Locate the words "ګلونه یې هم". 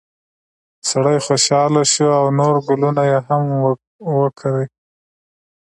2.67-3.43